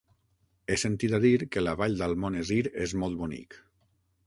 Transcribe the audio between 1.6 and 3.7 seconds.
la Vall d'Almonesir és molt bonic.